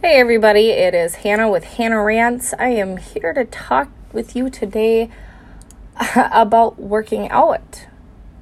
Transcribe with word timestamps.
Hey 0.00 0.20
everybody, 0.20 0.70
it 0.70 0.94
is 0.94 1.16
Hannah 1.16 1.50
with 1.50 1.64
Hannah 1.64 2.00
Rants. 2.00 2.54
I 2.56 2.68
am 2.68 2.98
here 2.98 3.32
to 3.32 3.44
talk 3.44 3.88
with 4.12 4.36
you 4.36 4.48
today 4.48 5.10
about 6.14 6.78
working 6.78 7.28
out. 7.30 7.88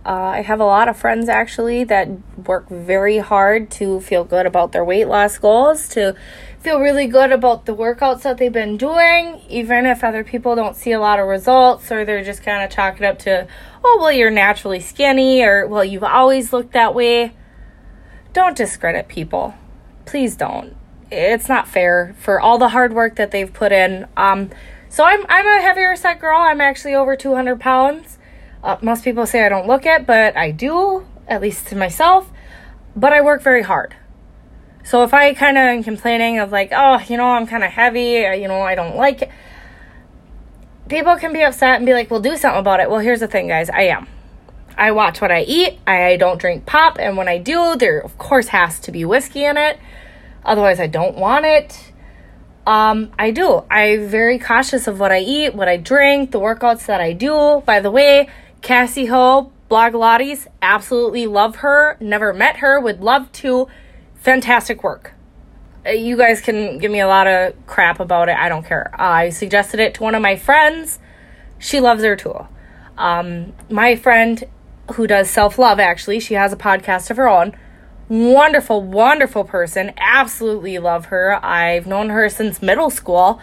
Uh, 0.04 0.10
I 0.10 0.42
have 0.42 0.60
a 0.60 0.66
lot 0.66 0.86
of 0.86 0.98
friends 0.98 1.30
actually 1.30 1.82
that 1.84 2.10
work 2.46 2.68
very 2.68 3.16
hard 3.16 3.70
to 3.70 4.02
feel 4.02 4.22
good 4.22 4.44
about 4.44 4.72
their 4.72 4.84
weight 4.84 5.06
loss 5.06 5.38
goals, 5.38 5.88
to 5.88 6.14
feel 6.60 6.78
really 6.78 7.06
good 7.06 7.32
about 7.32 7.64
the 7.64 7.74
workouts 7.74 8.20
that 8.20 8.36
they've 8.36 8.52
been 8.52 8.76
doing, 8.76 9.40
even 9.48 9.86
if 9.86 10.04
other 10.04 10.24
people 10.24 10.56
don't 10.56 10.76
see 10.76 10.92
a 10.92 11.00
lot 11.00 11.18
of 11.18 11.26
results 11.26 11.90
or 11.90 12.04
they're 12.04 12.22
just 12.22 12.42
kind 12.42 12.64
of 12.64 12.70
chalk 12.70 13.00
it 13.00 13.04
up 13.06 13.18
to, 13.20 13.48
oh, 13.82 13.96
well, 13.98 14.12
you're 14.12 14.30
naturally 14.30 14.78
skinny 14.78 15.40
or, 15.40 15.66
well, 15.66 15.86
you've 15.86 16.04
always 16.04 16.52
looked 16.52 16.74
that 16.74 16.94
way. 16.94 17.32
Don't 18.34 18.58
discredit 18.58 19.08
people. 19.08 19.54
Please 20.04 20.36
don't 20.36 20.76
it's 21.10 21.48
not 21.48 21.68
fair 21.68 22.14
for 22.18 22.40
all 22.40 22.58
the 22.58 22.68
hard 22.68 22.92
work 22.92 23.16
that 23.16 23.30
they've 23.30 23.52
put 23.52 23.72
in. 23.72 24.06
Um, 24.16 24.50
so 24.88 25.04
I'm 25.04 25.24
I'm 25.28 25.46
a 25.46 25.62
heavier 25.62 25.94
set 25.96 26.20
girl. 26.20 26.40
I'm 26.40 26.60
actually 26.60 26.94
over 26.94 27.16
200 27.16 27.60
pounds. 27.60 28.18
Uh, 28.62 28.76
most 28.82 29.04
people 29.04 29.26
say 29.26 29.44
I 29.44 29.48
don't 29.48 29.66
look 29.66 29.86
it, 29.86 30.06
but 30.06 30.36
I 30.36 30.50
do, 30.50 31.06
at 31.28 31.40
least 31.40 31.68
to 31.68 31.76
myself. 31.76 32.30
But 32.96 33.12
I 33.12 33.20
work 33.20 33.42
very 33.42 33.62
hard. 33.62 33.94
So 34.84 35.02
if 35.02 35.12
I 35.12 35.34
kind 35.34 35.58
of 35.58 35.62
am 35.62 35.82
complaining 35.82 36.38
of 36.38 36.52
like, 36.52 36.70
oh, 36.72 37.00
you 37.08 37.16
know, 37.16 37.26
I'm 37.26 37.46
kind 37.46 37.64
of 37.64 37.70
heavy, 37.70 38.24
you 38.40 38.48
know, 38.48 38.62
I 38.62 38.74
don't 38.74 38.96
like 38.96 39.22
it. 39.22 39.30
People 40.88 41.16
can 41.16 41.32
be 41.32 41.42
upset 41.42 41.76
and 41.76 41.84
be 41.84 41.92
like, 41.92 42.10
well, 42.10 42.20
do 42.20 42.36
something 42.36 42.60
about 42.60 42.78
it. 42.78 42.88
Well, 42.88 43.00
here's 43.00 43.18
the 43.18 43.26
thing, 43.26 43.48
guys. 43.48 43.68
I 43.68 43.82
am. 43.82 44.06
I 44.78 44.92
watch 44.92 45.20
what 45.20 45.32
I 45.32 45.42
eat. 45.42 45.80
I 45.86 46.16
don't 46.16 46.40
drink 46.40 46.66
pop. 46.66 46.98
And 47.00 47.16
when 47.16 47.28
I 47.28 47.38
do, 47.38 47.74
there, 47.76 47.98
of 47.98 48.16
course, 48.18 48.48
has 48.48 48.78
to 48.80 48.92
be 48.92 49.04
whiskey 49.04 49.44
in 49.44 49.56
it. 49.56 49.80
Otherwise, 50.46 50.78
I 50.78 50.86
don't 50.86 51.16
want 51.18 51.44
it. 51.44 51.92
Um, 52.66 53.10
I 53.18 53.32
do. 53.32 53.64
I'm 53.70 54.06
very 54.08 54.38
cautious 54.38 54.86
of 54.86 54.98
what 54.98 55.12
I 55.12 55.18
eat, 55.18 55.54
what 55.54 55.68
I 55.68 55.76
drink, 55.76 56.30
the 56.30 56.40
workouts 56.40 56.86
that 56.86 57.00
I 57.00 57.12
do. 57.12 57.62
By 57.66 57.80
the 57.80 57.90
way, 57.90 58.28
Cassie 58.62 59.06
Ho, 59.06 59.52
Blogilates, 59.68 60.46
absolutely 60.62 61.26
love 61.26 61.56
her. 61.56 61.96
Never 62.00 62.32
met 62.32 62.58
her, 62.58 62.80
would 62.80 63.00
love 63.00 63.30
to. 63.32 63.66
Fantastic 64.14 64.82
work. 64.82 65.12
Uh, 65.84 65.90
you 65.90 66.16
guys 66.16 66.40
can 66.40 66.78
give 66.78 66.90
me 66.90 67.00
a 67.00 67.08
lot 67.08 67.26
of 67.26 67.54
crap 67.66 67.98
about 68.00 68.28
it. 68.28 68.36
I 68.36 68.48
don't 68.48 68.64
care. 68.64 68.90
I 68.94 69.30
suggested 69.30 69.80
it 69.80 69.94
to 69.94 70.02
one 70.04 70.14
of 70.14 70.22
my 70.22 70.36
friends. 70.36 71.00
She 71.58 71.80
loves 71.80 72.02
her 72.04 72.16
too. 72.16 72.46
Um, 72.96 73.52
my 73.68 73.96
friend 73.96 74.44
who 74.94 75.08
does 75.08 75.28
self 75.28 75.58
love, 75.58 75.80
actually, 75.80 76.20
she 76.20 76.34
has 76.34 76.52
a 76.52 76.56
podcast 76.56 77.10
of 77.10 77.16
her 77.16 77.28
own 77.28 77.56
wonderful, 78.08 78.82
wonderful 78.82 79.44
person. 79.44 79.92
Absolutely 79.96 80.78
love 80.78 81.06
her. 81.06 81.44
I've 81.44 81.86
known 81.86 82.10
her 82.10 82.28
since 82.28 82.62
middle 82.62 82.90
school. 82.90 83.40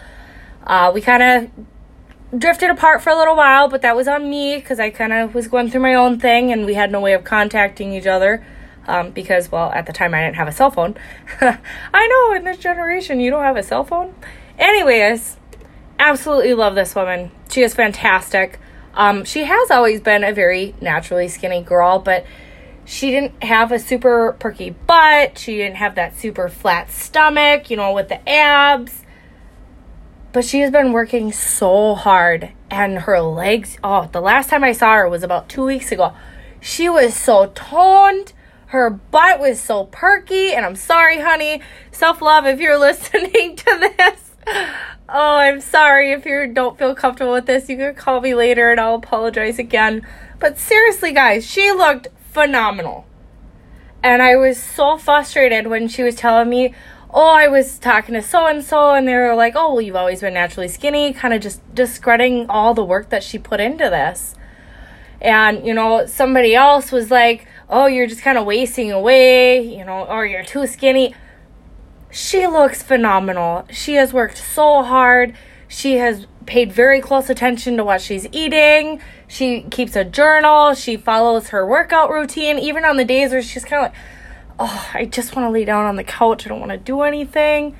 Uh, 0.66 0.90
we 0.94 1.00
kind 1.00 1.22
of 1.22 2.38
drifted 2.38 2.70
apart 2.70 3.02
for 3.02 3.10
a 3.10 3.16
little 3.16 3.36
while, 3.36 3.68
but 3.68 3.82
that 3.82 3.94
was 3.94 4.08
on 4.08 4.28
me 4.28 4.56
because 4.56 4.80
I 4.80 4.90
kind 4.90 5.12
of 5.12 5.34
was 5.34 5.48
going 5.48 5.70
through 5.70 5.82
my 5.82 5.94
own 5.94 6.18
thing 6.18 6.52
and 6.52 6.66
we 6.66 6.74
had 6.74 6.90
no 6.90 7.00
way 7.00 7.12
of 7.12 7.24
contacting 7.24 7.92
each 7.92 8.06
other. 8.06 8.44
Um, 8.86 9.12
because, 9.12 9.50
well, 9.50 9.72
at 9.72 9.86
the 9.86 9.94
time 9.94 10.12
I 10.12 10.20
didn't 10.22 10.36
have 10.36 10.48
a 10.48 10.52
cell 10.52 10.70
phone. 10.70 10.94
I 11.40 12.06
know 12.06 12.36
in 12.36 12.44
this 12.44 12.58
generation 12.58 13.18
you 13.18 13.30
don't 13.30 13.42
have 13.42 13.56
a 13.56 13.62
cell 13.62 13.82
phone. 13.82 14.14
Anyways, 14.58 15.38
absolutely 15.98 16.52
love 16.52 16.74
this 16.74 16.94
woman. 16.94 17.30
She 17.48 17.62
is 17.62 17.72
fantastic. 17.72 18.60
Um, 18.92 19.24
she 19.24 19.44
has 19.44 19.70
always 19.70 20.00
been 20.00 20.22
a 20.22 20.32
very 20.32 20.74
naturally 20.82 21.28
skinny 21.28 21.62
girl, 21.62 21.98
but 21.98 22.26
she 22.84 23.10
didn't 23.10 23.42
have 23.42 23.72
a 23.72 23.78
super 23.78 24.36
perky 24.38 24.70
butt. 24.70 25.38
She 25.38 25.56
didn't 25.56 25.76
have 25.76 25.94
that 25.94 26.16
super 26.16 26.48
flat 26.48 26.90
stomach, 26.90 27.70
you 27.70 27.76
know, 27.76 27.92
with 27.92 28.08
the 28.08 28.28
abs. 28.28 29.04
But 30.32 30.44
she 30.44 30.60
has 30.60 30.70
been 30.70 30.92
working 30.92 31.32
so 31.32 31.94
hard 31.94 32.52
and 32.70 33.00
her 33.00 33.20
legs, 33.20 33.78
oh, 33.84 34.08
the 34.10 34.20
last 34.20 34.50
time 34.50 34.64
I 34.64 34.72
saw 34.72 34.94
her 34.94 35.08
was 35.08 35.22
about 35.22 35.48
2 35.48 35.64
weeks 35.64 35.92
ago. 35.92 36.12
She 36.60 36.88
was 36.88 37.14
so 37.14 37.52
toned. 37.54 38.32
Her 38.66 38.90
butt 38.90 39.38
was 39.38 39.60
so 39.60 39.84
perky, 39.84 40.52
and 40.52 40.66
I'm 40.66 40.74
sorry, 40.74 41.20
honey. 41.20 41.62
Self 41.92 42.20
love, 42.20 42.46
if 42.46 42.58
you're 42.58 42.78
listening 42.90 43.54
to 43.54 43.92
this. 43.96 44.32
Oh, 45.08 45.36
I'm 45.36 45.60
sorry 45.60 46.12
if 46.12 46.26
you 46.26 46.52
don't 46.52 46.78
feel 46.78 46.94
comfortable 46.94 47.32
with 47.32 47.46
this. 47.46 47.68
You 47.68 47.76
can 47.76 47.94
call 47.94 48.20
me 48.20 48.34
later 48.34 48.72
and 48.72 48.80
I'll 48.80 48.96
apologize 48.96 49.58
again. 49.58 50.06
But 50.40 50.58
seriously, 50.58 51.12
guys, 51.12 51.46
she 51.46 51.70
looked 51.70 52.08
phenomenal. 52.34 53.06
And 54.02 54.20
I 54.20 54.36
was 54.36 54.62
so 54.62 54.98
frustrated 54.98 55.68
when 55.68 55.88
she 55.88 56.02
was 56.02 56.16
telling 56.16 56.50
me, 56.50 56.74
oh, 57.10 57.32
I 57.32 57.46
was 57.46 57.78
talking 57.78 58.14
to 58.14 58.22
so 58.22 58.46
and 58.46 58.62
so, 58.62 58.92
and 58.92 59.08
they 59.08 59.14
were 59.14 59.34
like, 59.34 59.54
oh, 59.56 59.72
well, 59.72 59.80
you've 59.80 59.96
always 59.96 60.20
been 60.20 60.34
naturally 60.34 60.68
skinny, 60.68 61.12
kind 61.14 61.32
of 61.32 61.40
just 61.40 61.62
discrediting 61.74 62.50
all 62.50 62.74
the 62.74 62.84
work 62.84 63.08
that 63.10 63.22
she 63.22 63.38
put 63.38 63.60
into 63.60 63.88
this. 63.88 64.34
And, 65.20 65.64
you 65.64 65.72
know, 65.72 66.04
somebody 66.06 66.54
else 66.54 66.92
was 66.92 67.10
like, 67.10 67.46
oh, 67.70 67.86
you're 67.86 68.08
just 68.08 68.20
kind 68.20 68.36
of 68.36 68.44
wasting 68.44 68.92
away, 68.92 69.60
you 69.60 69.84
know, 69.84 70.04
or 70.04 70.26
you're 70.26 70.44
too 70.44 70.66
skinny. 70.66 71.14
She 72.10 72.46
looks 72.46 72.82
phenomenal. 72.82 73.66
She 73.70 73.94
has 73.94 74.12
worked 74.12 74.36
so 74.36 74.82
hard. 74.82 75.34
She 75.68 75.94
has 75.96 76.26
paid 76.46 76.72
very 76.72 77.00
close 77.00 77.30
attention 77.30 77.76
to 77.78 77.84
what 77.84 78.00
she's 78.00 78.26
eating. 78.32 79.00
She 79.26 79.62
keeps 79.62 79.96
a 79.96 80.04
journal. 80.04 80.74
She 80.74 80.96
follows 80.96 81.48
her 81.48 81.66
workout 81.66 82.10
routine, 82.10 82.58
even 82.58 82.84
on 82.84 82.96
the 82.96 83.04
days 83.04 83.30
where 83.30 83.42
she's 83.42 83.64
kind 83.64 83.86
of 83.86 83.92
like, 83.92 84.00
oh, 84.58 84.90
I 84.94 85.06
just 85.06 85.34
want 85.34 85.46
to 85.46 85.50
lay 85.50 85.64
down 85.64 85.86
on 85.86 85.96
the 85.96 86.04
couch. 86.04 86.46
I 86.46 86.48
don't 86.48 86.60
want 86.60 86.72
to 86.72 86.78
do 86.78 87.02
anything. 87.02 87.76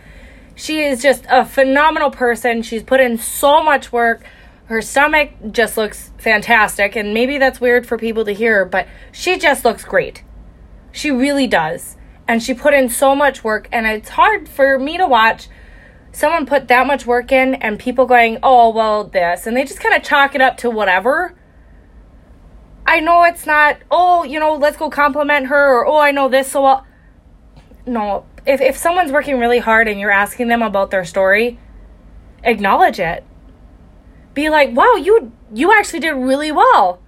She 0.54 0.80
is 0.80 1.02
just 1.02 1.24
a 1.28 1.44
phenomenal 1.44 2.10
person. 2.10 2.62
She's 2.62 2.82
put 2.82 3.00
in 3.00 3.18
so 3.18 3.62
much 3.62 3.92
work. 3.92 4.24
Her 4.66 4.80
stomach 4.80 5.32
just 5.50 5.76
looks 5.76 6.10
fantastic. 6.18 6.96
And 6.96 7.12
maybe 7.12 7.38
that's 7.38 7.60
weird 7.60 7.86
for 7.86 7.98
people 7.98 8.24
to 8.24 8.32
hear, 8.32 8.64
but 8.64 8.88
she 9.12 9.38
just 9.38 9.64
looks 9.64 9.84
great. 9.84 10.22
She 10.92 11.10
really 11.10 11.46
does. 11.46 11.96
And 12.26 12.42
she 12.42 12.54
put 12.54 12.72
in 12.72 12.88
so 12.88 13.14
much 13.14 13.44
work. 13.44 13.68
And 13.70 13.86
it's 13.86 14.08
hard 14.10 14.48
for 14.48 14.78
me 14.78 14.96
to 14.96 15.06
watch 15.06 15.48
someone 16.14 16.46
put 16.46 16.68
that 16.68 16.86
much 16.86 17.06
work 17.06 17.32
in 17.32 17.54
and 17.56 17.78
people 17.78 18.06
going, 18.06 18.38
oh, 18.42 18.70
well, 18.70 19.04
this, 19.04 19.46
and 19.46 19.56
they 19.56 19.64
just 19.64 19.80
kind 19.80 19.94
of 19.94 20.02
chalk 20.02 20.34
it 20.34 20.40
up 20.40 20.56
to 20.58 20.70
whatever. 20.70 21.34
I 22.86 23.00
know 23.00 23.24
it's 23.24 23.46
not, 23.46 23.78
oh, 23.90 24.24
you 24.24 24.38
know, 24.38 24.54
let's 24.54 24.76
go 24.76 24.90
compliment 24.90 25.46
her, 25.46 25.78
or 25.78 25.86
oh, 25.86 25.98
I 25.98 26.10
know 26.10 26.28
this 26.28 26.52
so. 26.52 26.82
No, 27.86 28.26
if, 28.46 28.60
if 28.60 28.76
someone's 28.76 29.12
working 29.12 29.38
really 29.38 29.58
hard 29.58 29.88
and 29.88 29.98
you're 29.98 30.10
asking 30.10 30.48
them 30.48 30.62
about 30.62 30.90
their 30.90 31.04
story, 31.04 31.58
acknowledge 32.42 33.00
it. 33.00 33.24
Be 34.34 34.50
like, 34.50 34.74
wow, 34.74 34.94
you 34.96 35.32
you 35.52 35.72
actually 35.72 36.00
did 36.00 36.12
really 36.12 36.52
well. 36.52 37.00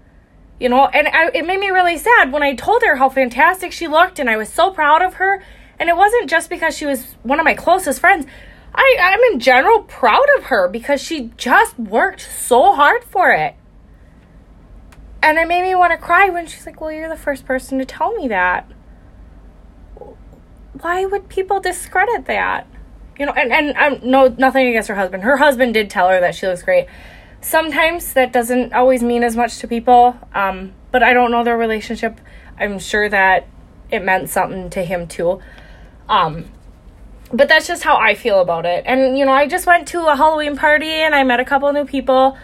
You 0.58 0.70
know, 0.70 0.86
and 0.86 1.08
I, 1.08 1.30
it 1.34 1.46
made 1.46 1.60
me 1.60 1.68
really 1.68 1.98
sad 1.98 2.32
when 2.32 2.42
I 2.42 2.54
told 2.54 2.82
her 2.82 2.96
how 2.96 3.10
fantastic 3.10 3.72
she 3.72 3.88
looked 3.88 4.18
and 4.18 4.30
I 4.30 4.36
was 4.36 4.48
so 4.48 4.70
proud 4.70 5.02
of 5.02 5.14
her. 5.14 5.42
And 5.78 5.90
it 5.90 5.96
wasn't 5.96 6.30
just 6.30 6.48
because 6.48 6.74
she 6.74 6.86
was 6.86 7.16
one 7.22 7.38
of 7.38 7.44
my 7.44 7.52
closest 7.52 8.00
friends. 8.00 8.24
I, 8.76 8.96
I'm 9.00 9.32
in 9.32 9.40
general 9.40 9.82
proud 9.82 10.26
of 10.36 10.44
her 10.44 10.68
because 10.68 11.02
she 11.02 11.32
just 11.36 11.78
worked 11.78 12.20
so 12.20 12.74
hard 12.74 13.02
for 13.04 13.32
it. 13.32 13.56
And 15.22 15.38
it 15.38 15.48
made 15.48 15.62
me 15.62 15.74
want 15.74 15.92
to 15.92 15.96
cry 15.96 16.28
when 16.28 16.46
she's 16.46 16.66
like, 16.66 16.80
Well, 16.80 16.92
you're 16.92 17.08
the 17.08 17.16
first 17.16 17.46
person 17.46 17.78
to 17.78 17.84
tell 17.84 18.14
me 18.14 18.28
that. 18.28 18.70
Why 20.80 21.06
would 21.06 21.28
people 21.28 21.58
discredit 21.58 22.26
that? 22.26 22.66
You 23.18 23.26
know, 23.26 23.32
and, 23.32 23.50
and 23.50 23.76
I'm 23.78 23.98
no 24.08 24.28
nothing 24.28 24.68
against 24.68 24.88
her 24.88 24.94
husband. 24.94 25.22
Her 25.22 25.38
husband 25.38 25.72
did 25.72 25.88
tell 25.88 26.10
her 26.10 26.20
that 26.20 26.34
she 26.34 26.46
looks 26.46 26.62
great. 26.62 26.86
Sometimes 27.40 28.12
that 28.12 28.32
doesn't 28.32 28.74
always 28.74 29.02
mean 29.02 29.22
as 29.22 29.36
much 29.36 29.58
to 29.60 29.68
people, 29.68 30.16
um, 30.34 30.74
but 30.90 31.02
I 31.02 31.14
don't 31.14 31.30
know 31.30 31.44
their 31.44 31.56
relationship. 31.56 32.20
I'm 32.58 32.78
sure 32.78 33.08
that 33.08 33.46
it 33.90 34.04
meant 34.04 34.28
something 34.28 34.68
to 34.70 34.82
him 34.82 35.06
too. 35.06 35.40
Um, 36.08 36.50
but 37.32 37.48
that's 37.48 37.66
just 37.66 37.82
how 37.82 37.96
I 37.96 38.14
feel 38.14 38.40
about 38.40 38.66
it. 38.66 38.84
And 38.86 39.18
you 39.18 39.24
know, 39.24 39.32
I 39.32 39.46
just 39.46 39.66
went 39.66 39.88
to 39.88 40.06
a 40.06 40.16
Halloween 40.16 40.56
party 40.56 40.90
and 40.90 41.14
I 41.14 41.24
met 41.24 41.40
a 41.40 41.44
couple 41.44 41.72
new 41.72 41.84
people. 41.84 42.36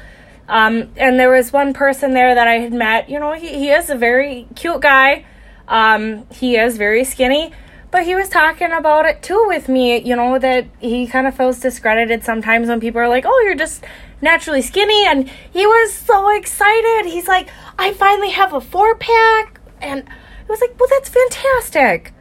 Um, 0.49 0.93
and 0.97 1.19
there 1.19 1.31
was 1.31 1.53
one 1.53 1.73
person 1.73 2.15
there 2.15 2.35
that 2.35 2.49
I 2.49 2.55
had 2.55 2.73
met. 2.73 3.09
You 3.09 3.21
know, 3.21 3.33
he, 3.33 3.49
he 3.49 3.71
is 3.71 3.91
a 3.91 3.95
very 3.95 4.49
cute 4.57 4.81
guy. 4.81 5.25
Um, 5.69 6.27
he 6.31 6.57
is 6.57 6.77
very 6.77 7.05
skinny, 7.05 7.53
but 7.91 8.05
he 8.05 8.15
was 8.15 8.29
talking 8.29 8.73
about 8.73 9.07
it 9.07 9.23
too 9.23 9.45
with 9.47 9.69
me. 9.69 10.01
You 10.01 10.17
know, 10.17 10.39
that 10.39 10.67
he 10.81 11.07
kind 11.07 11.27
of 11.27 11.37
feels 11.37 11.61
discredited 11.61 12.25
sometimes 12.25 12.69
when 12.69 12.81
people 12.81 13.01
are 13.01 13.09
like, 13.09 13.25
oh, 13.27 13.43
you're 13.45 13.55
just 13.55 13.85
naturally 14.21 14.63
skinny. 14.63 15.07
And 15.07 15.29
he 15.53 15.65
was 15.65 15.93
so 15.93 16.29
excited. 16.37 17.09
He's 17.09 17.29
like, 17.29 17.49
I 17.79 17.93
finally 17.93 18.31
have 18.31 18.53
a 18.53 18.61
four 18.61 18.97
pack. 18.97 19.61
And 19.81 20.09
I 20.09 20.45
was 20.49 20.61
like, 20.61 20.79
well, 20.79 20.89
that's 20.91 21.09
fantastic 21.09 22.13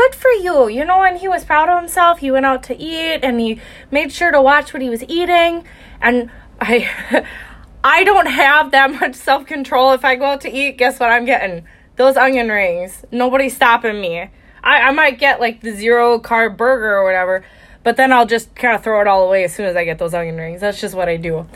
good 0.00 0.14
for 0.14 0.30
you, 0.30 0.68
you 0.68 0.84
know, 0.84 1.02
and 1.02 1.18
he 1.18 1.28
was 1.28 1.44
proud 1.44 1.68
of 1.68 1.78
himself. 1.78 2.20
He 2.20 2.30
went 2.30 2.46
out 2.46 2.62
to 2.64 2.76
eat 2.76 3.20
and 3.22 3.38
he 3.38 3.60
made 3.90 4.10
sure 4.12 4.30
to 4.30 4.40
watch 4.40 4.72
what 4.72 4.80
he 4.80 4.88
was 4.88 5.02
eating. 5.04 5.64
And 6.00 6.30
I 6.58 7.26
I 7.84 8.04
don't 8.04 8.26
have 8.26 8.70
that 8.70 8.90
much 9.00 9.14
self-control. 9.14 9.92
If 9.92 10.04
I 10.04 10.16
go 10.16 10.26
out 10.26 10.40
to 10.42 10.50
eat, 10.50 10.78
guess 10.78 10.98
what 10.98 11.10
I'm 11.10 11.26
getting? 11.26 11.66
Those 11.96 12.16
onion 12.16 12.48
rings. 12.48 13.04
Nobody's 13.10 13.54
stopping 13.54 14.00
me. 14.00 14.30
I, 14.62 14.88
I 14.88 14.90
might 14.92 15.18
get 15.18 15.38
like 15.38 15.60
the 15.60 15.72
zero 15.72 16.18
carb 16.18 16.56
burger 16.56 16.96
or 16.96 17.04
whatever. 17.04 17.44
But 17.82 17.96
then 17.96 18.12
I'll 18.12 18.26
just 18.26 18.54
kind 18.54 18.74
of 18.74 18.82
throw 18.82 19.00
it 19.02 19.06
all 19.06 19.26
away 19.26 19.44
as 19.44 19.54
soon 19.54 19.66
as 19.66 19.76
I 19.76 19.84
get 19.84 19.98
those 19.98 20.14
onion 20.14 20.36
rings. 20.36 20.62
That's 20.62 20.80
just 20.80 20.94
what 20.94 21.08
I 21.08 21.16
do. 21.16 21.46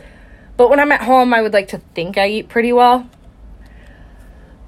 But 0.56 0.68
when 0.68 0.80
I'm 0.80 0.92
at 0.92 1.02
home, 1.02 1.32
I 1.32 1.40
would 1.40 1.52
like 1.52 1.68
to 1.68 1.78
think 1.94 2.18
I 2.18 2.28
eat 2.28 2.48
pretty 2.48 2.72
well. 2.72 3.08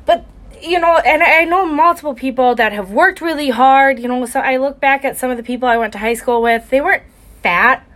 But, 0.05 0.25
you 0.62 0.79
know, 0.79 0.99
and 0.99 1.23
I 1.23 1.44
know 1.44 1.67
multiple 1.67 2.14
people 2.14 2.55
that 2.55 2.73
have 2.73 2.91
worked 2.91 3.20
really 3.20 3.50
hard. 3.50 3.99
You 3.99 4.08
know, 4.08 4.25
so 4.26 4.41
I 4.41 4.56
look 4.56 4.81
back 4.81 5.05
at 5.05 5.17
some 5.17 5.31
of 5.31 5.37
the 5.37 5.43
people 5.43 5.69
I 5.69 5.76
went 5.76 5.93
to 5.94 5.99
high 5.99 6.14
school 6.14 6.43
with, 6.43 6.69
they 6.70 6.81
weren't 6.81 7.03
fat, 7.43 7.87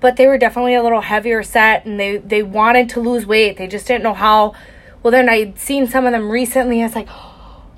but 0.00 0.16
they 0.16 0.26
were 0.26 0.38
definitely 0.38 0.74
a 0.74 0.82
little 0.82 1.00
heavier 1.00 1.42
set 1.42 1.86
and 1.86 1.98
they, 1.98 2.18
they 2.18 2.42
wanted 2.42 2.88
to 2.90 3.00
lose 3.00 3.26
weight. 3.26 3.56
They 3.56 3.66
just 3.66 3.86
didn't 3.86 4.02
know 4.02 4.14
how. 4.14 4.54
Well, 5.02 5.12
then 5.12 5.28
I'd 5.28 5.58
seen 5.58 5.86
some 5.86 6.06
of 6.06 6.12
them 6.12 6.30
recently. 6.30 6.80
I 6.80 6.86
was 6.86 6.94
like, 6.94 7.08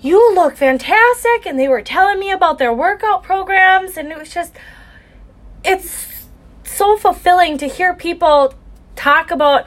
you 0.01 0.35
look 0.35 0.57
fantastic. 0.57 1.47
And 1.47 1.59
they 1.59 1.69
were 1.69 1.83
telling 1.83 2.19
me 2.19 2.31
about 2.31 2.59
their 2.59 2.73
workout 2.73 3.23
programs. 3.23 3.97
And 3.97 4.11
it 4.11 4.19
was 4.19 4.33
just, 4.33 4.55
it's 5.65 6.27
so 6.65 6.97
fulfilling 6.97 7.59
to 7.59 7.67
hear 7.67 7.95
people 7.95 8.55
talk 8.97 9.31
about 9.31 9.67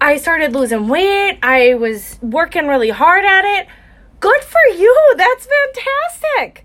I 0.00 0.16
started 0.16 0.52
losing 0.52 0.88
weight, 0.88 1.38
I 1.42 1.74
was 1.74 2.18
working 2.20 2.66
really 2.66 2.90
hard 2.90 3.24
at 3.24 3.44
it. 3.44 3.68
Good 4.24 4.44
for 4.44 4.74
you. 4.74 5.14
That's 5.18 5.46
fantastic. 5.46 6.64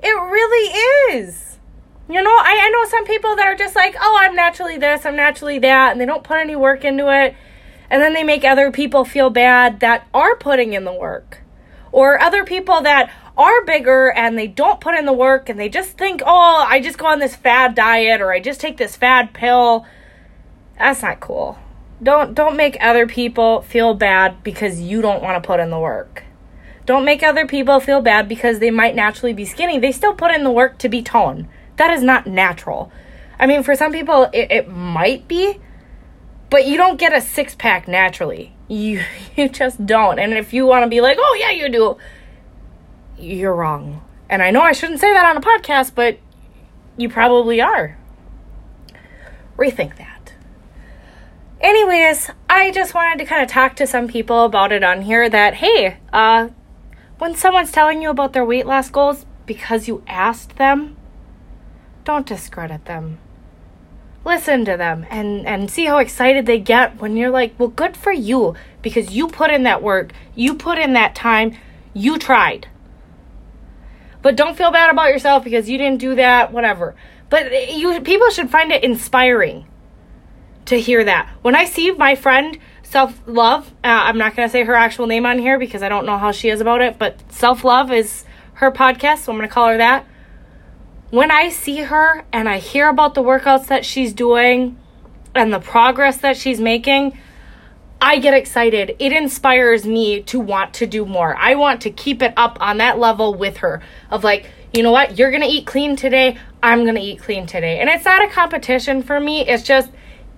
It 0.00 0.08
really 0.08 1.14
is. 1.14 1.60
You 2.08 2.20
know, 2.20 2.30
I, 2.30 2.58
I 2.62 2.68
know 2.70 2.84
some 2.90 3.04
people 3.06 3.36
that 3.36 3.46
are 3.46 3.54
just 3.54 3.76
like, 3.76 3.94
oh, 4.00 4.18
I'm 4.20 4.34
naturally 4.34 4.76
this, 4.76 5.06
I'm 5.06 5.14
naturally 5.14 5.60
that, 5.60 5.92
and 5.92 6.00
they 6.00 6.04
don't 6.04 6.24
put 6.24 6.38
any 6.38 6.56
work 6.56 6.84
into 6.84 7.06
it. 7.08 7.36
And 7.88 8.02
then 8.02 8.12
they 8.12 8.24
make 8.24 8.42
other 8.42 8.72
people 8.72 9.04
feel 9.04 9.30
bad 9.30 9.78
that 9.78 10.08
are 10.12 10.34
putting 10.34 10.72
in 10.72 10.82
the 10.82 10.92
work. 10.92 11.42
Or 11.92 12.20
other 12.20 12.44
people 12.44 12.80
that 12.80 13.12
are 13.38 13.64
bigger 13.64 14.12
and 14.12 14.36
they 14.36 14.48
don't 14.48 14.80
put 14.80 14.96
in 14.96 15.06
the 15.06 15.12
work 15.12 15.48
and 15.48 15.60
they 15.60 15.68
just 15.68 15.96
think, 15.96 16.22
oh, 16.26 16.66
I 16.68 16.80
just 16.80 16.98
go 16.98 17.06
on 17.06 17.20
this 17.20 17.36
fad 17.36 17.76
diet 17.76 18.20
or 18.20 18.32
I 18.32 18.40
just 18.40 18.60
take 18.60 18.78
this 18.78 18.96
fad 18.96 19.32
pill. 19.32 19.86
That's 20.76 21.02
not 21.02 21.20
cool. 21.20 21.56
Don't 22.02 22.34
don't 22.34 22.56
make 22.56 22.76
other 22.80 23.06
people 23.06 23.62
feel 23.62 23.94
bad 23.94 24.42
because 24.42 24.80
you 24.80 25.00
don't 25.00 25.22
want 25.22 25.40
to 25.40 25.46
put 25.46 25.60
in 25.60 25.70
the 25.70 25.78
work. 25.78 26.24
Don't 26.86 27.04
make 27.04 27.22
other 27.22 27.46
people 27.46 27.80
feel 27.80 28.00
bad 28.00 28.28
because 28.28 28.58
they 28.58 28.70
might 28.70 28.94
naturally 28.94 29.32
be 29.32 29.44
skinny. 29.44 29.78
They 29.78 29.92
still 29.92 30.14
put 30.14 30.32
in 30.32 30.44
the 30.44 30.50
work 30.50 30.78
to 30.78 30.88
be 30.88 31.02
toned. 31.02 31.48
That 31.76 31.90
is 31.90 32.02
not 32.02 32.26
natural. 32.26 32.90
I 33.38 33.46
mean, 33.46 33.62
for 33.62 33.74
some 33.74 33.92
people 33.92 34.24
it, 34.32 34.50
it 34.50 34.68
might 34.68 35.28
be, 35.28 35.60
but 36.50 36.66
you 36.66 36.76
don't 36.76 36.98
get 36.98 37.14
a 37.14 37.20
six 37.20 37.54
pack 37.54 37.88
naturally. 37.88 38.54
You 38.68 39.02
you 39.36 39.48
just 39.48 39.86
don't. 39.86 40.18
And 40.18 40.32
if 40.34 40.52
you 40.52 40.66
want 40.66 40.84
to 40.84 40.88
be 40.88 41.00
like, 41.00 41.18
"Oh 41.20 41.36
yeah, 41.40 41.50
you 41.50 41.68
do." 41.68 41.96
You're 43.18 43.54
wrong. 43.54 44.02
And 44.30 44.42
I 44.42 44.50
know 44.50 44.62
I 44.62 44.72
shouldn't 44.72 45.00
say 45.00 45.12
that 45.12 45.26
on 45.26 45.36
a 45.36 45.40
podcast, 45.40 45.94
but 45.94 46.18
you 46.96 47.08
probably 47.08 47.60
are. 47.60 47.98
Rethink 49.58 49.96
that. 49.98 50.34
Anyways, 51.60 52.30
I 52.48 52.70
just 52.70 52.94
wanted 52.94 53.18
to 53.18 53.26
kind 53.26 53.42
of 53.42 53.48
talk 53.48 53.76
to 53.76 53.86
some 53.86 54.08
people 54.08 54.44
about 54.44 54.72
it 54.72 54.82
on 54.82 55.02
here 55.02 55.28
that, 55.28 55.54
hey, 55.54 55.98
uh, 56.12 56.48
when 57.20 57.36
someone's 57.36 57.70
telling 57.70 58.00
you 58.00 58.08
about 58.08 58.32
their 58.32 58.44
weight 58.46 58.64
loss 58.64 58.88
goals 58.88 59.26
because 59.44 59.86
you 59.86 60.02
asked 60.06 60.56
them, 60.56 60.96
don't 62.02 62.26
discredit 62.26 62.86
them. 62.86 63.18
Listen 64.24 64.64
to 64.64 64.74
them 64.78 65.04
and, 65.10 65.46
and 65.46 65.70
see 65.70 65.84
how 65.84 65.98
excited 65.98 66.46
they 66.46 66.58
get 66.58 66.98
when 66.98 67.18
you're 67.18 67.30
like, 67.30 67.54
well, 67.58 67.68
good 67.68 67.94
for 67.94 68.10
you 68.10 68.54
because 68.80 69.12
you 69.12 69.28
put 69.28 69.50
in 69.50 69.64
that 69.64 69.82
work, 69.82 70.12
you 70.34 70.54
put 70.54 70.78
in 70.78 70.94
that 70.94 71.14
time, 71.14 71.54
you 71.92 72.18
tried. 72.18 72.68
But 74.22 74.36
don't 74.36 74.56
feel 74.56 74.70
bad 74.70 74.90
about 74.90 75.10
yourself 75.10 75.44
because 75.44 75.68
you 75.68 75.76
didn't 75.76 76.00
do 76.00 76.14
that, 76.14 76.52
whatever. 76.52 76.94
But 77.28 77.76
you 77.76 78.00
people 78.00 78.30
should 78.30 78.48
find 78.48 78.72
it 78.72 78.82
inspiring 78.82 79.66
to 80.64 80.80
hear 80.80 81.04
that. 81.04 81.28
When 81.42 81.54
I 81.54 81.66
see 81.66 81.90
my 81.90 82.14
friend 82.14 82.58
Self 82.90 83.22
Love, 83.28 83.68
uh, 83.84 83.86
I'm 83.86 84.18
not 84.18 84.34
going 84.34 84.48
to 84.48 84.50
say 84.50 84.64
her 84.64 84.74
actual 84.74 85.06
name 85.06 85.24
on 85.24 85.38
here 85.38 85.60
because 85.60 85.80
I 85.80 85.88
don't 85.88 86.06
know 86.06 86.18
how 86.18 86.32
she 86.32 86.48
is 86.48 86.60
about 86.60 86.82
it, 86.82 86.98
but 86.98 87.20
Self 87.32 87.62
Love 87.62 87.92
is 87.92 88.24
her 88.54 88.72
podcast, 88.72 89.18
so 89.18 89.32
I'm 89.32 89.38
going 89.38 89.48
to 89.48 89.54
call 89.54 89.68
her 89.68 89.76
that. 89.76 90.04
When 91.10 91.30
I 91.30 91.50
see 91.50 91.82
her 91.82 92.24
and 92.32 92.48
I 92.48 92.58
hear 92.58 92.88
about 92.88 93.14
the 93.14 93.22
workouts 93.22 93.68
that 93.68 93.84
she's 93.84 94.12
doing 94.12 94.76
and 95.36 95.52
the 95.52 95.60
progress 95.60 96.16
that 96.18 96.36
she's 96.36 96.58
making, 96.60 97.16
I 98.00 98.18
get 98.18 98.34
excited. 98.34 98.96
It 98.98 99.12
inspires 99.12 99.86
me 99.86 100.22
to 100.24 100.40
want 100.40 100.74
to 100.74 100.86
do 100.88 101.06
more. 101.06 101.36
I 101.36 101.54
want 101.54 101.82
to 101.82 101.92
keep 101.92 102.22
it 102.22 102.34
up 102.36 102.58
on 102.60 102.78
that 102.78 102.98
level 102.98 103.34
with 103.34 103.58
her 103.58 103.82
of 104.10 104.24
like, 104.24 104.50
you 104.74 104.82
know 104.82 104.90
what? 104.90 105.16
You're 105.16 105.30
going 105.30 105.44
to 105.44 105.48
eat 105.48 105.64
clean 105.64 105.94
today. 105.94 106.38
I'm 106.60 106.82
going 106.82 106.96
to 106.96 107.00
eat 107.00 107.20
clean 107.20 107.46
today. 107.46 107.78
And 107.78 107.88
it's 107.88 108.04
not 108.04 108.24
a 108.24 108.28
competition 108.28 109.04
for 109.04 109.20
me. 109.20 109.46
It's 109.46 109.62
just 109.62 109.92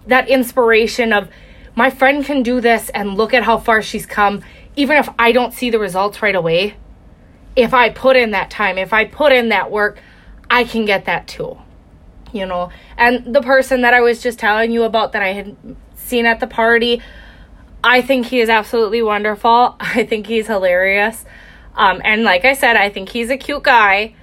that 0.06 0.28
inspiration 0.28 1.14
of 1.14 1.30
my 1.74 1.90
friend 1.90 2.24
can 2.24 2.42
do 2.42 2.60
this 2.60 2.90
and 2.90 3.16
look 3.16 3.32
at 3.34 3.42
how 3.42 3.58
far 3.58 3.82
she's 3.82 4.06
come 4.06 4.42
even 4.76 4.96
if 4.96 5.08
I 5.18 5.32
don't 5.32 5.52
see 5.52 5.70
the 5.70 5.78
results 5.78 6.22
right 6.22 6.34
away. 6.34 6.76
If 7.54 7.74
I 7.74 7.90
put 7.90 8.16
in 8.16 8.30
that 8.30 8.50
time, 8.50 8.78
if 8.78 8.92
I 8.92 9.04
put 9.04 9.32
in 9.32 9.50
that 9.50 9.70
work, 9.70 9.98
I 10.50 10.64
can 10.64 10.84
get 10.84 11.04
that 11.04 11.28
too. 11.28 11.58
You 12.32 12.46
know, 12.46 12.70
and 12.96 13.34
the 13.34 13.42
person 13.42 13.82
that 13.82 13.92
I 13.92 14.00
was 14.00 14.22
just 14.22 14.38
telling 14.38 14.72
you 14.72 14.84
about 14.84 15.12
that 15.12 15.22
I 15.22 15.34
had 15.34 15.56
seen 15.96 16.24
at 16.24 16.40
the 16.40 16.46
party, 16.46 17.02
I 17.84 18.00
think 18.00 18.26
he 18.26 18.40
is 18.40 18.48
absolutely 18.48 19.02
wonderful. 19.02 19.76
I 19.80 20.04
think 20.04 20.26
he's 20.26 20.46
hilarious. 20.46 21.26
Um, 21.74 22.00
and 22.04 22.22
like 22.22 22.46
I 22.46 22.54
said, 22.54 22.76
I 22.76 22.88
think 22.88 23.10
he's 23.10 23.28
a 23.28 23.36
cute 23.36 23.62
guy. 23.62 24.14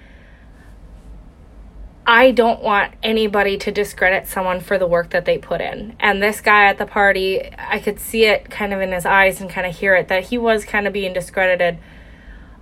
I 2.09 2.31
don't 2.31 2.63
want 2.63 2.95
anybody 3.03 3.55
to 3.59 3.71
discredit 3.71 4.25
someone 4.25 4.61
for 4.61 4.79
the 4.79 4.87
work 4.87 5.11
that 5.11 5.25
they 5.25 5.37
put 5.37 5.61
in. 5.61 5.95
And 5.99 6.23
this 6.23 6.41
guy 6.41 6.65
at 6.65 6.79
the 6.79 6.87
party, 6.87 7.51
I 7.55 7.77
could 7.77 7.99
see 7.99 8.25
it 8.25 8.49
kind 8.49 8.73
of 8.73 8.81
in 8.81 8.91
his 8.91 9.05
eyes 9.05 9.39
and 9.39 9.47
kind 9.47 9.67
of 9.67 9.77
hear 9.77 9.93
it 9.93 10.07
that 10.07 10.23
he 10.23 10.39
was 10.39 10.65
kind 10.65 10.87
of 10.87 10.93
being 10.93 11.13
discredited. 11.13 11.77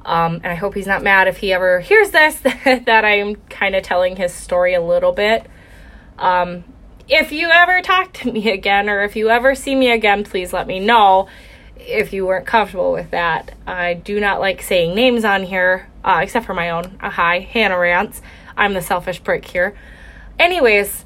Um, 0.04 0.42
and 0.44 0.48
I 0.48 0.56
hope 0.56 0.74
he's 0.74 0.86
not 0.86 1.02
mad 1.02 1.30
if 1.30 1.38
he 1.38 1.54
ever 1.54 1.80
hears 1.80 2.10
this 2.10 2.36
that 2.42 3.06
I'm 3.06 3.36
kind 3.50 3.74
of 3.74 3.84
telling 3.84 4.18
his 4.18 4.34
story 4.34 4.74
a 4.74 4.82
little 4.82 5.14
bit. 5.14 5.46
Um, 6.20 6.66
if 7.08 7.32
you 7.32 7.50
ever 7.50 7.82
talk 7.82 8.12
to 8.16 8.30
me 8.34 8.52
again 8.52 8.90
or 8.90 9.02
if 9.04 9.16
you 9.16 9.30
ever 9.30 9.56
see 9.56 9.76
me 9.76 9.92
again, 9.92 10.26
please 10.26 10.52
let 10.52 10.68
me 10.68 10.82
know 10.82 11.30
if 11.78 12.12
you 12.12 12.26
weren't 12.26 12.48
comfortable 12.48 12.92
with 12.92 13.12
that. 13.12 13.54
I 13.66 13.94
do 13.94 14.20
not 14.20 14.42
like 14.42 14.62
saying 14.62 14.94
names 14.94 15.24
on 15.24 15.44
here, 15.44 15.88
uh, 16.04 16.20
except 16.22 16.46
for 16.46 16.54
my 16.54 16.70
own. 16.70 16.98
Uh, 17.00 17.12
hi, 17.12 17.40
Hannah 17.40 17.80
Rants. 17.80 18.22
I'm 18.58 18.74
the 18.74 18.82
selfish 18.82 19.24
prick 19.24 19.46
here. 19.46 19.78
Anyways, 20.40 21.06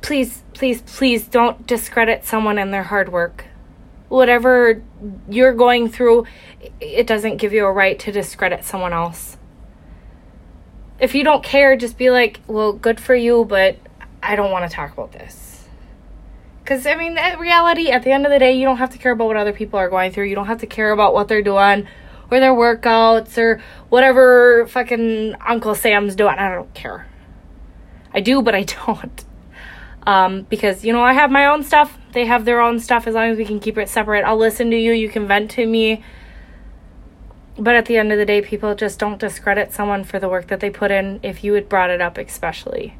please, 0.00 0.42
please, 0.54 0.80
please 0.82 1.26
don't 1.26 1.66
discredit 1.66 2.24
someone 2.24 2.58
and 2.58 2.72
their 2.72 2.84
hard 2.84 3.10
work. 3.10 3.44
Whatever 4.08 4.82
you're 5.28 5.52
going 5.52 5.90
through, 5.90 6.26
it 6.80 7.06
doesn't 7.06 7.36
give 7.36 7.52
you 7.52 7.66
a 7.66 7.72
right 7.72 7.98
to 7.98 8.12
discredit 8.12 8.64
someone 8.64 8.92
else. 8.92 9.36
If 10.98 11.14
you 11.14 11.22
don't 11.24 11.44
care, 11.44 11.76
just 11.76 11.98
be 11.98 12.10
like, 12.10 12.40
well, 12.46 12.72
good 12.72 12.98
for 13.00 13.14
you, 13.14 13.44
but 13.44 13.76
I 14.22 14.34
don't 14.34 14.50
want 14.50 14.68
to 14.68 14.74
talk 14.74 14.92
about 14.92 15.12
this. 15.12 15.68
Because, 16.62 16.86
I 16.86 16.96
mean, 16.96 17.16
in 17.16 17.38
reality, 17.38 17.90
at 17.90 18.02
the 18.02 18.10
end 18.10 18.26
of 18.26 18.32
the 18.32 18.38
day, 18.38 18.52
you 18.52 18.64
don't 18.64 18.78
have 18.78 18.90
to 18.90 18.98
care 18.98 19.12
about 19.12 19.26
what 19.26 19.36
other 19.36 19.52
people 19.52 19.78
are 19.78 19.88
going 19.88 20.12
through. 20.12 20.24
You 20.24 20.34
don't 20.34 20.46
have 20.46 20.60
to 20.60 20.66
care 20.66 20.90
about 20.90 21.14
what 21.14 21.28
they're 21.28 21.42
doing 21.42 21.86
or 22.30 22.40
their 22.40 22.52
workouts 22.52 23.38
or 23.38 23.60
whatever 23.88 24.66
fucking 24.68 25.34
Uncle 25.46 25.74
Sam's 25.74 26.14
doing. 26.14 26.34
I 26.38 26.54
don't 26.54 26.72
care. 26.74 27.06
I 28.12 28.20
do, 28.20 28.42
but 28.42 28.54
I 28.54 28.62
don't. 28.86 29.24
Um, 30.06 30.42
because, 30.42 30.84
you 30.84 30.92
know, 30.92 31.02
I 31.02 31.12
have 31.12 31.30
my 31.30 31.46
own 31.46 31.62
stuff. 31.62 31.98
They 32.12 32.26
have 32.26 32.44
their 32.44 32.60
own 32.60 32.80
stuff 32.80 33.06
as 33.06 33.14
long 33.14 33.30
as 33.30 33.36
we 33.36 33.44
can 33.44 33.60
keep 33.60 33.76
it 33.76 33.88
separate. 33.88 34.24
I'll 34.24 34.38
listen 34.38 34.70
to 34.70 34.76
you. 34.76 34.92
You 34.92 35.08
can 35.08 35.26
vent 35.26 35.50
to 35.52 35.66
me. 35.66 36.02
But 37.58 37.74
at 37.74 37.86
the 37.86 37.96
end 37.96 38.12
of 38.12 38.18
the 38.18 38.24
day, 38.24 38.40
people 38.40 38.74
just 38.74 38.98
don't 38.98 39.18
discredit 39.18 39.72
someone 39.72 40.04
for 40.04 40.18
the 40.18 40.28
work 40.28 40.46
that 40.46 40.60
they 40.60 40.70
put 40.70 40.90
in 40.90 41.20
if 41.22 41.42
you 41.42 41.54
had 41.54 41.68
brought 41.68 41.90
it 41.90 42.00
up, 42.00 42.16
especially. 42.16 42.96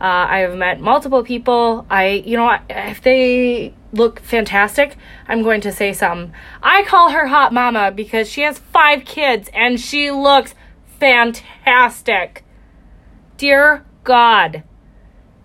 Uh, 0.00 0.26
I 0.28 0.38
have 0.38 0.56
met 0.56 0.80
multiple 0.80 1.22
people. 1.22 1.86
I, 1.90 2.08
you 2.26 2.36
know, 2.36 2.58
if 2.68 3.02
they 3.02 3.74
look 3.94 4.20
fantastic, 4.20 4.96
I'm 5.28 5.42
going 5.42 5.60
to 5.62 5.72
say 5.72 5.92
something. 5.92 6.34
I 6.62 6.82
call 6.84 7.10
her 7.10 7.26
Hot 7.26 7.52
Mama 7.52 7.90
because 7.90 8.28
she 8.28 8.42
has 8.42 8.58
five 8.58 9.04
kids 9.04 9.48
and 9.52 9.80
she 9.80 10.10
looks 10.10 10.54
fantastic. 10.98 12.44
Dear 13.36 13.84
God. 14.04 14.62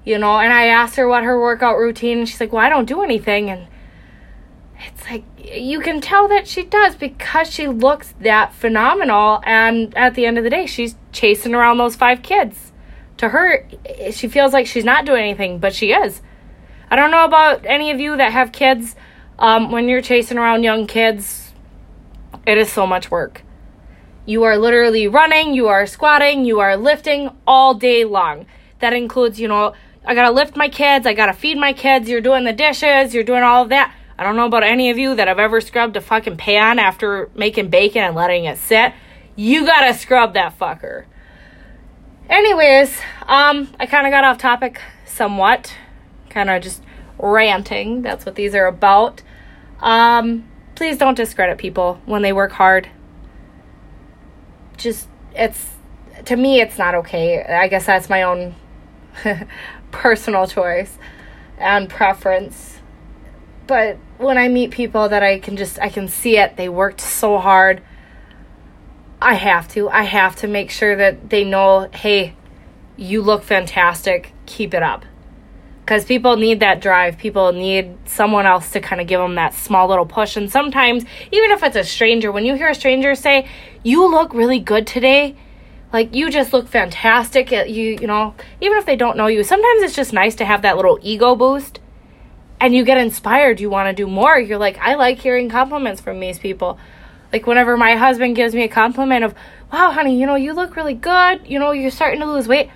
You 0.06 0.18
know, 0.18 0.39
and 0.39 0.51
I 0.51 0.65
asked 0.68 0.96
her 0.96 1.08
what 1.08 1.24
her 1.24 1.39
workout 1.39 1.77
routine, 1.77 2.20
and 2.20 2.29
she's 2.29 2.39
like, 2.39 2.51
Well, 2.51 2.65
I 2.65 2.70
don't 2.70 2.86
do 2.86 3.03
anything. 3.03 3.50
And 3.50 3.68
it's 4.79 5.06
like, 5.10 5.24
you 5.38 5.82
can 5.82 6.01
tell 6.01 6.27
that 6.29 6.48
she 6.48 6.63
does 6.63 6.96
because 6.96 7.51
she 7.51 7.68
looks 7.68 8.13
that 8.22 8.53
phenomenal. 8.53 9.41
And 9.46 9.96
at 9.98 10.15
the 10.15 10.25
end 10.25 10.38
of 10.38 10.44
the 10.44 10.50
day, 10.50 10.65
she's 10.65 10.96
chasing 11.12 11.53
around 11.53 11.77
those 11.77 11.96
five 11.96 12.22
kids. 12.22 12.72
To 13.18 13.29
her, 13.29 13.68
she 14.12 14.29
feels 14.29 14.53
like 14.53 14.65
she's 14.65 14.86
not 14.86 15.06
doing 15.06 15.24
anything, 15.24 15.60
but 15.60 15.75
she 15.75 15.91
is. 15.91 16.22
I 16.91 16.96
don't 16.96 17.12
know 17.12 17.25
about 17.25 17.65
any 17.65 17.91
of 17.91 18.00
you 18.00 18.17
that 18.17 18.31
have 18.31 18.51
kids. 18.51 18.96
Um, 19.38 19.72
when 19.72 19.88
you're 19.88 20.01
chasing 20.01 20.38
around 20.38 20.63
young 20.63 20.88
kids, 20.88 21.53
it 22.46 22.58
is 22.58 22.72
so 22.72 22.88
much 22.88 23.12
work. 23.12 23.43
You 24.25 24.43
are 24.43 24.58
literally 24.58 25.08
running, 25.08 25.53
you 25.53 25.67
are 25.67 25.86
squatting, 25.86 26.46
you 26.46 26.60
are 26.60 26.77
lifting 26.77 27.29
all 27.48 27.74
day 27.74 28.05
long. 28.05 28.46
that 28.79 28.93
includes, 28.93 29.39
you 29.39 29.48
know, 29.48 29.74
I 30.05 30.15
gotta 30.15 30.31
lift 30.31 30.55
my 30.55 30.69
kids, 30.69 31.05
I 31.05 31.13
gotta 31.13 31.34
feed 31.34 31.58
my 31.58 31.74
kids, 31.74 32.10
you're 32.10 32.22
doing 32.22 32.46
the 32.46 32.53
dishes, 32.53 33.13
you're 33.13 33.24
doing 33.24 33.43
all 33.43 33.63
of 33.63 33.69
that. 33.69 33.93
I 34.17 34.24
don't 34.24 34.36
know 34.36 34.46
about 34.46 34.63
any 34.63 34.89
of 34.89 34.98
you 34.98 35.15
that 35.15 35.27
have 35.27 35.39
ever 35.39 35.62
scrubbed 35.62 35.96
a 35.98 36.01
fucking 36.01 36.38
pan 36.38 36.79
after 36.79 37.29
making 37.36 37.69
bacon 37.69 38.03
and 38.03 38.15
letting 38.15 38.46
it 38.46 38.58
sit. 38.58 38.93
You 39.36 39.65
gotta 39.65 39.93
scrub 39.93 40.34
that 40.34 40.58
fucker. 40.58 41.05
Anyways, 42.29 42.98
um, 43.27 43.69
I 43.79 43.86
kind 43.86 44.05
of 44.05 44.12
got 44.12 44.24
off 44.24 44.38
topic 44.38 44.79
somewhat, 45.05 45.74
kind 46.29 46.50
of 46.50 46.62
just 46.62 46.81
ranting. 47.17 48.01
That's 48.01 48.25
what 48.25 48.36
these 48.36 48.55
are 48.55 48.65
about. 48.65 49.21
Um, 49.79 50.48
please 50.75 50.98
don't 50.98 51.15
discredit 51.15 51.57
people 51.57 52.01
when 52.05 52.21
they 52.21 52.33
work 52.33 52.51
hard. 52.53 52.89
Just, 54.77 55.07
it's, 55.36 55.67
to 56.25 56.36
me, 56.36 56.62
it's 56.62 56.77
not 56.77 56.95
okay. 56.95 57.43
I 57.43 57.67
guess 57.67 57.86
that's 57.86 58.09
my 58.09 58.24
own 58.24 58.55
personal 59.91 60.48
choice 60.48 60.98
and 61.57 61.89
preference. 61.89 62.79
But 63.67 63.98
when 64.17 64.38
I 64.38 64.48
meet 64.48 64.71
people 64.71 65.09
that 65.09 65.21
I 65.21 65.39
can 65.39 65.57
just, 65.57 65.79
I 65.79 65.89
can 65.89 66.07
see 66.07 66.38
it, 66.38 66.55
they 66.57 66.69
worked 66.69 67.01
so 67.01 67.38
hard. 67.38 67.81
I 69.21 69.33
have 69.33 69.67
to. 69.69 69.89
I 69.89 70.03
have 70.03 70.38
to 70.38 70.48
make 70.48 70.71
sure 70.71 70.95
that 70.95 71.29
they 71.29 71.43
know, 71.43 71.89
hey, 71.93 72.36
you 72.95 73.21
look 73.21 73.43
fantastic. 73.43 74.33
Keep 74.45 74.74
it 74.74 74.81
up 74.81 75.05
because 75.89 76.05
people 76.05 76.38
need 76.38 76.60
that 76.60 76.81
drive. 76.81 77.17
People 77.17 77.51
need 77.51 77.98
someone 78.05 78.46
else 78.46 78.69
to 78.69 78.79
kind 78.79 79.01
of 79.01 79.08
give 79.08 79.19
them 79.19 79.34
that 79.34 79.55
small 79.55 79.88
little 79.88 80.05
push. 80.05 80.38
And 80.38 80.51
sometimes, 80.51 81.03
even 81.31 81.50
if 81.50 81.63
it's 81.63 81.75
a 81.75 81.84
stranger, 81.84 82.31
when 82.31 82.46
you 82.46 82.53
hear 82.53 82.69
a 82.69 82.75
stranger 82.75 83.15
say, 83.15 83.48
"You 83.81 84.08
look 84.08 84.31
really 84.31 84.60
good 84.60 84.86
today," 84.86 85.36
like 85.91 86.13
you 86.13 86.29
just 86.29 86.53
look 86.53 86.67
fantastic. 86.67 87.50
You 87.50 87.98
you 88.00 88.05
know, 88.05 88.36
even 88.62 88.77
if 88.77 88.86
they 88.86 88.96
don't 88.96 89.17
know 89.17 89.25
you, 89.25 89.43
sometimes 89.43 89.81
it's 89.81 89.96
just 89.96 90.13
nice 90.13 90.36
to 90.36 90.46
have 90.46 90.62
that 90.62 90.75
little 90.75 91.00
ego 91.01 91.36
boost, 91.36 91.79
and 92.62 92.75
you 92.75 92.84
get 92.86 93.00
inspired. 93.00 93.60
You 93.60 93.72
want 93.72 93.89
to 93.89 94.03
do 94.03 94.08
more. 94.08 94.38
You're 94.38 94.60
like, 94.60 94.77
I 94.77 94.93
like 94.93 95.17
hearing 95.17 95.50
compliments 95.50 96.01
from 96.01 96.19
these 96.19 96.38
people. 96.38 96.77
Like 97.34 97.48
whenever 97.48 97.77
my 97.77 97.96
husband 97.96 98.36
gives 98.36 98.53
me 98.53 98.62
a 98.62 98.67
compliment 98.67 99.25
of, 99.25 99.34
"Wow, 99.74 99.89
honey, 99.89 100.19
you 100.19 100.27
know, 100.27 100.36
you 100.36 100.53
look 100.53 100.75
really 100.75 100.93
good. 100.93 101.41
You 101.48 101.58
know, 101.58 101.72
you're 101.72 101.89
starting 101.89 102.19
to 102.19 102.27
lose 102.27 102.48
weight." 102.48 102.69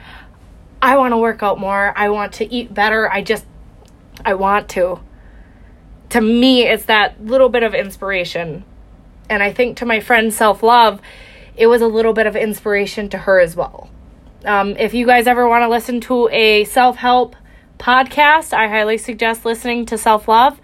I 0.83 0.97
want 0.97 1.13
to 1.13 1.17
work 1.17 1.41
out 1.41 1.61
more. 1.61 1.93
I 1.97 2.09
want 2.09 2.33
to 2.33 2.53
eat 2.53 2.73
better. 2.73 3.09
I 3.09 3.21
just, 3.21 3.45
I 4.25 4.33
want 4.33 4.67
to. 4.71 4.99
To 6.09 6.19
me, 6.19 6.67
it's 6.67 6.85
that 6.85 7.23
little 7.23 7.47
bit 7.47 7.63
of 7.63 7.73
inspiration. 7.73 8.65
And 9.29 9.41
I 9.41 9.53
think 9.53 9.77
to 9.77 9.85
my 9.85 10.01
friend 10.01 10.33
Self 10.33 10.61
Love, 10.61 10.99
it 11.55 11.67
was 11.67 11.81
a 11.81 11.87
little 11.87 12.11
bit 12.11 12.27
of 12.27 12.35
inspiration 12.35 13.07
to 13.09 13.17
her 13.17 13.39
as 13.39 13.55
well. 13.55 13.89
Um, 14.43 14.75
if 14.75 14.93
you 14.93 15.05
guys 15.05 15.25
ever 15.25 15.47
want 15.47 15.61
to 15.61 15.69
listen 15.69 16.01
to 16.01 16.27
a 16.27 16.65
self 16.65 16.97
help 16.97 17.37
podcast, 17.79 18.51
I 18.51 18.67
highly 18.67 18.97
suggest 18.97 19.45
listening 19.45 19.85
to 19.85 19.97
Self 19.97 20.27
Love. 20.27 20.59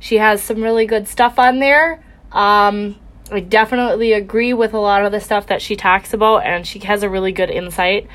She 0.00 0.16
has 0.16 0.42
some 0.42 0.62
really 0.62 0.84
good 0.84 1.06
stuff 1.06 1.38
on 1.38 1.60
there. 1.60 2.02
Um, 2.32 2.96
I 3.30 3.38
definitely 3.38 4.14
agree 4.14 4.52
with 4.52 4.74
a 4.74 4.80
lot 4.80 5.04
of 5.04 5.12
the 5.12 5.20
stuff 5.20 5.46
that 5.46 5.62
she 5.62 5.76
talks 5.76 6.12
about, 6.12 6.38
and 6.38 6.66
she 6.66 6.80
has 6.80 7.04
a 7.04 7.08
really 7.08 7.30
good 7.30 7.50
insight. 7.50 8.08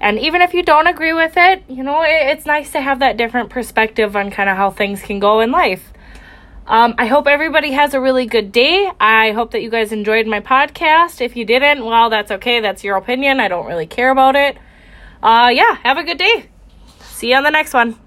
And 0.00 0.18
even 0.18 0.42
if 0.42 0.54
you 0.54 0.62
don't 0.62 0.86
agree 0.86 1.12
with 1.12 1.32
it, 1.36 1.64
you 1.68 1.82
know, 1.82 2.02
it, 2.02 2.36
it's 2.36 2.46
nice 2.46 2.70
to 2.72 2.80
have 2.80 3.00
that 3.00 3.16
different 3.16 3.50
perspective 3.50 4.14
on 4.16 4.30
kind 4.30 4.48
of 4.48 4.56
how 4.56 4.70
things 4.70 5.02
can 5.02 5.18
go 5.18 5.40
in 5.40 5.50
life. 5.50 5.92
Um, 6.66 6.94
I 6.98 7.06
hope 7.06 7.26
everybody 7.26 7.72
has 7.72 7.94
a 7.94 8.00
really 8.00 8.26
good 8.26 8.52
day. 8.52 8.90
I 9.00 9.32
hope 9.32 9.52
that 9.52 9.62
you 9.62 9.70
guys 9.70 9.90
enjoyed 9.90 10.26
my 10.26 10.40
podcast. 10.40 11.20
If 11.20 11.34
you 11.34 11.44
didn't, 11.44 11.84
well, 11.84 12.10
that's 12.10 12.30
okay. 12.30 12.60
That's 12.60 12.84
your 12.84 12.96
opinion. 12.96 13.40
I 13.40 13.48
don't 13.48 13.66
really 13.66 13.86
care 13.86 14.10
about 14.10 14.36
it. 14.36 14.58
Uh, 15.22 15.50
yeah, 15.52 15.76
have 15.82 15.96
a 15.96 16.04
good 16.04 16.18
day. 16.18 16.50
See 17.00 17.30
you 17.30 17.36
on 17.36 17.42
the 17.42 17.50
next 17.50 17.72
one. 17.72 17.98